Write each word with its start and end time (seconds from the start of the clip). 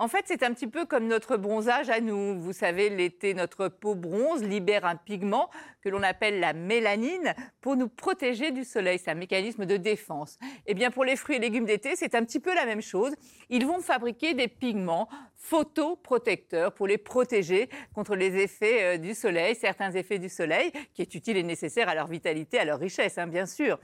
En 0.00 0.08
fait, 0.08 0.24
c'est 0.24 0.42
un 0.42 0.54
petit 0.54 0.66
peu 0.66 0.86
comme 0.86 1.08
notre 1.08 1.36
bronzage 1.36 1.90
à 1.90 2.00
nous. 2.00 2.40
Vous 2.40 2.54
savez, 2.54 2.88
l'été, 2.88 3.34
notre 3.34 3.68
peau 3.68 3.94
bronze, 3.94 4.42
libère 4.42 4.86
un 4.86 4.96
pigment 4.96 5.50
que 5.82 5.90
l'on 5.90 6.02
appelle 6.02 6.40
la 6.40 6.54
mélanine 6.54 7.34
pour 7.60 7.76
nous 7.76 7.88
protéger 7.88 8.50
du 8.50 8.64
soleil. 8.64 8.98
C'est 8.98 9.10
un 9.10 9.14
mécanisme 9.14 9.66
de 9.66 9.76
défense. 9.76 10.38
Eh 10.66 10.72
bien, 10.72 10.90
pour 10.90 11.04
les 11.04 11.16
fruits 11.16 11.36
et 11.36 11.38
légumes 11.38 11.66
d'été, 11.66 11.96
c'est 11.96 12.14
un 12.14 12.24
petit 12.24 12.40
peu 12.40 12.54
la 12.54 12.64
même 12.64 12.80
chose. 12.80 13.12
Ils 13.50 13.66
vont 13.66 13.80
fabriquer 13.80 14.32
des 14.32 14.48
pigments 14.48 15.06
photoprotecteurs 15.36 16.72
pour 16.72 16.86
les 16.86 16.96
protéger 16.96 17.68
contre 17.94 18.16
les 18.16 18.38
effets 18.38 18.82
euh, 18.82 18.96
du 18.96 19.14
soleil, 19.14 19.54
certains 19.54 19.92
effets 19.92 20.18
du 20.18 20.30
soleil, 20.30 20.72
qui 20.94 21.02
est 21.02 21.14
utile 21.14 21.36
et 21.36 21.42
nécessaire 21.42 21.90
à 21.90 21.94
leur 21.94 22.06
vitalité, 22.06 22.58
à 22.58 22.64
leur 22.64 22.78
richesse, 22.78 23.18
hein, 23.18 23.26
bien 23.26 23.44
sûr. 23.44 23.78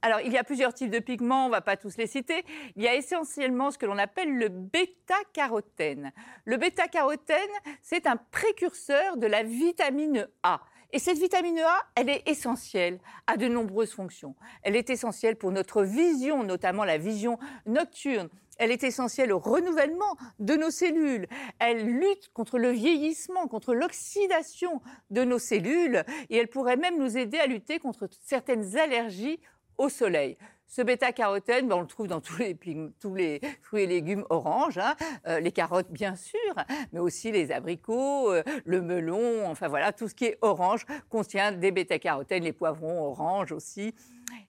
Alors, 0.00 0.20
il 0.20 0.32
y 0.32 0.38
a 0.38 0.44
plusieurs 0.44 0.72
types 0.72 0.90
de 0.90 0.98
pigments, 0.98 1.44
on 1.44 1.48
ne 1.48 1.52
va 1.52 1.60
pas 1.60 1.76
tous 1.76 1.96
les 1.96 2.06
citer. 2.06 2.44
Il 2.76 2.82
y 2.82 2.88
a 2.88 2.94
essentiellement 2.94 3.70
ce 3.70 3.78
que 3.78 3.86
l'on 3.86 3.98
appelle 3.98 4.36
le 4.36 4.48
bêta-carotène. 4.48 6.12
Le 6.44 6.56
bêta-carotène, 6.56 7.38
c'est 7.82 8.06
un 8.06 8.16
précurseur 8.16 9.16
de 9.16 9.26
la 9.26 9.42
vitamine 9.42 10.28
A. 10.42 10.60
Et 10.94 10.98
cette 10.98 11.18
vitamine 11.18 11.58
A, 11.60 11.80
elle 11.94 12.10
est 12.10 12.22
essentielle 12.28 13.00
à 13.26 13.38
de 13.38 13.48
nombreuses 13.48 13.92
fonctions. 13.92 14.36
Elle 14.62 14.76
est 14.76 14.90
essentielle 14.90 15.36
pour 15.36 15.50
notre 15.50 15.82
vision, 15.82 16.42
notamment 16.44 16.84
la 16.84 16.98
vision 16.98 17.38
nocturne. 17.64 18.28
Elle 18.58 18.70
est 18.70 18.84
essentielle 18.84 19.32
au 19.32 19.38
renouvellement 19.38 20.16
de 20.38 20.54
nos 20.54 20.70
cellules. 20.70 21.26
Elle 21.58 21.86
lutte 21.86 22.28
contre 22.34 22.58
le 22.58 22.70
vieillissement, 22.70 23.48
contre 23.48 23.74
l'oxydation 23.74 24.82
de 25.10 25.24
nos 25.24 25.38
cellules. 25.38 26.04
Et 26.28 26.36
elle 26.36 26.48
pourrait 26.48 26.76
même 26.76 26.98
nous 26.98 27.16
aider 27.16 27.38
à 27.38 27.46
lutter 27.46 27.78
contre 27.78 28.08
certaines 28.20 28.76
allergies 28.76 29.40
au 29.82 29.88
soleil. 29.88 30.36
Ce 30.68 30.80
bêta-carotène, 30.80 31.68
ben, 31.68 31.76
on 31.76 31.80
le 31.80 31.86
trouve 31.86 32.06
dans 32.06 32.20
tous 32.20 32.38
les, 32.38 33.40
fruits 33.60 33.82
et 33.82 33.86
légumes 33.86 34.24
oranges, 34.30 34.78
hein. 34.78 34.94
euh, 35.26 35.40
les 35.40 35.52
carottes 35.52 35.90
bien 35.90 36.14
sûr, 36.14 36.54
mais 36.92 37.00
aussi 37.00 37.30
les 37.30 37.52
abricots, 37.52 38.32
euh, 38.32 38.42
le 38.64 38.80
melon, 38.80 39.46
enfin 39.46 39.68
voilà, 39.68 39.92
tout 39.92 40.08
ce 40.08 40.14
qui 40.14 40.26
est 40.26 40.38
orange 40.40 40.86
contient 41.10 41.52
des 41.52 41.72
bêta-carotènes, 41.72 42.44
les 42.44 42.52
poivrons 42.52 43.02
orange 43.02 43.52
aussi. 43.52 43.94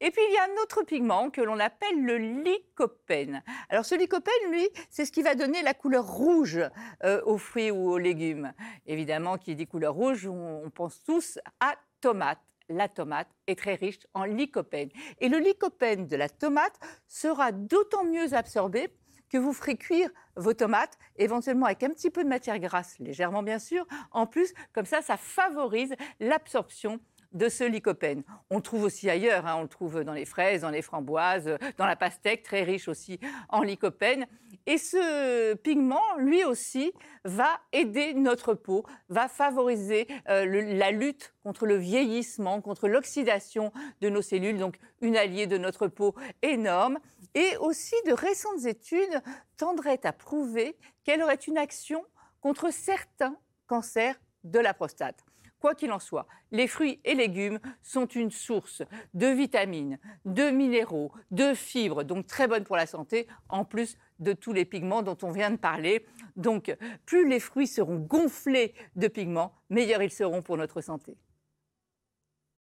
Et 0.00 0.10
puis 0.10 0.22
il 0.28 0.34
y 0.34 0.38
a 0.38 0.44
un 0.44 0.62
autre 0.62 0.82
pigment 0.82 1.30
que 1.30 1.42
l'on 1.42 1.60
appelle 1.60 2.02
le 2.02 2.16
lycopène. 2.16 3.42
Alors 3.68 3.84
ce 3.84 3.94
lycopène, 3.94 4.50
lui, 4.50 4.66
c'est 4.90 5.04
ce 5.04 5.12
qui 5.12 5.22
va 5.22 5.34
donner 5.34 5.62
la 5.62 5.74
couleur 5.74 6.04
rouge 6.04 6.58
euh, 7.04 7.20
aux 7.26 7.38
fruits 7.38 7.70
ou 7.70 7.92
aux 7.92 7.98
légumes. 7.98 8.52
Évidemment, 8.86 9.36
qui 9.36 9.54
dit 9.54 9.66
couleur 9.66 9.94
rouge, 9.94 10.26
on 10.26 10.70
pense 10.70 11.04
tous 11.04 11.38
à 11.60 11.74
tomate 12.00 12.38
la 12.68 12.88
tomate 12.88 13.28
est 13.46 13.58
très 13.58 13.74
riche 13.74 14.00
en 14.14 14.24
lycopène. 14.24 14.90
Et 15.20 15.28
le 15.28 15.38
lycopène 15.38 16.06
de 16.06 16.16
la 16.16 16.28
tomate 16.28 16.78
sera 17.06 17.52
d'autant 17.52 18.04
mieux 18.04 18.34
absorbé 18.34 18.88
que 19.30 19.38
vous 19.38 19.52
ferez 19.52 19.76
cuire 19.76 20.10
vos 20.36 20.54
tomates, 20.54 20.98
éventuellement 21.16 21.66
avec 21.66 21.82
un 21.82 21.90
petit 21.90 22.10
peu 22.10 22.24
de 22.24 22.28
matière 22.28 22.58
grasse, 22.58 22.98
légèrement 22.98 23.42
bien 23.42 23.58
sûr. 23.58 23.86
En 24.10 24.26
plus, 24.26 24.54
comme 24.72 24.86
ça, 24.86 25.02
ça 25.02 25.16
favorise 25.16 25.94
l'absorption 26.20 27.00
de 27.32 27.48
ce 27.48 27.64
lycopène. 27.64 28.22
On 28.50 28.56
le 28.56 28.62
trouve 28.62 28.84
aussi 28.84 29.10
ailleurs, 29.10 29.46
hein. 29.46 29.56
on 29.58 29.62
le 29.62 29.68
trouve 29.68 30.02
dans 30.02 30.14
les 30.14 30.24
fraises, 30.24 30.62
dans 30.62 30.70
les 30.70 30.80
framboises, 30.80 31.58
dans 31.76 31.86
la 31.86 31.96
pastèque, 31.96 32.42
très 32.42 32.62
riche 32.62 32.88
aussi 32.88 33.20
en 33.50 33.62
lycopène. 33.62 34.26
Et 34.68 34.76
ce 34.76 35.54
pigment, 35.54 36.02
lui 36.18 36.44
aussi, 36.44 36.92
va 37.24 37.58
aider 37.72 38.12
notre 38.12 38.52
peau, 38.52 38.84
va 39.08 39.26
favoriser 39.26 40.06
euh, 40.28 40.44
la 40.74 40.90
lutte 40.90 41.32
contre 41.42 41.64
le 41.64 41.76
vieillissement, 41.76 42.60
contre 42.60 42.86
l'oxydation 42.86 43.72
de 44.02 44.10
nos 44.10 44.20
cellules, 44.20 44.58
donc 44.58 44.78
une 45.00 45.16
alliée 45.16 45.46
de 45.46 45.56
notre 45.56 45.88
peau 45.88 46.14
énorme. 46.42 46.98
Et 47.34 47.56
aussi, 47.60 47.94
de 48.06 48.12
récentes 48.12 48.66
études 48.66 49.22
tendraient 49.56 50.04
à 50.04 50.12
prouver 50.12 50.76
qu'elle 51.02 51.22
aurait 51.22 51.36
une 51.36 51.56
action 51.56 52.04
contre 52.42 52.70
certains 52.70 53.38
cancers 53.68 54.20
de 54.44 54.58
la 54.58 54.74
prostate. 54.74 55.24
Quoi 55.60 55.74
qu'il 55.74 55.90
en 55.92 55.98
soit, 55.98 56.26
les 56.52 56.68
fruits 56.68 57.00
et 57.04 57.14
légumes 57.14 57.58
sont 57.82 58.06
une 58.06 58.30
source 58.30 58.82
de 59.14 59.26
vitamines, 59.26 59.98
de 60.24 60.50
minéraux, 60.50 61.10
de 61.32 61.52
fibres, 61.54 62.04
donc 62.04 62.26
très 62.26 62.46
bonnes 62.46 62.64
pour 62.64 62.76
la 62.76 62.86
santé, 62.86 63.26
en 63.48 63.64
plus 63.64 63.96
de 64.18 64.32
tous 64.32 64.52
les 64.52 64.64
pigments 64.64 65.02
dont 65.02 65.16
on 65.22 65.30
vient 65.30 65.50
de 65.50 65.56
parler. 65.56 66.04
Donc, 66.36 66.76
plus 67.06 67.28
les 67.28 67.40
fruits 67.40 67.66
seront 67.66 67.98
gonflés 67.98 68.74
de 68.96 69.08
pigments, 69.08 69.52
meilleurs 69.70 70.02
ils 70.02 70.10
seront 70.10 70.42
pour 70.42 70.56
notre 70.56 70.80
santé. 70.80 71.16